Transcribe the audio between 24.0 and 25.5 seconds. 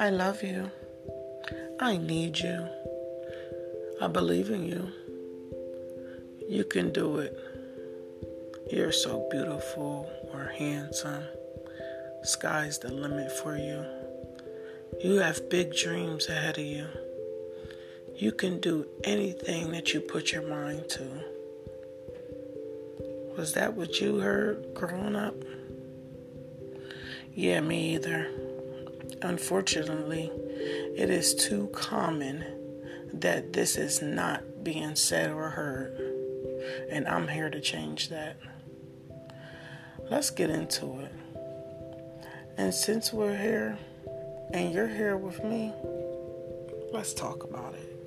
you heard growing up?